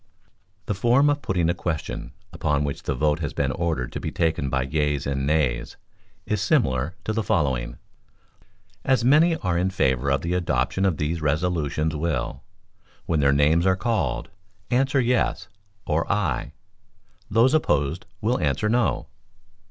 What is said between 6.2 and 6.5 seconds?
is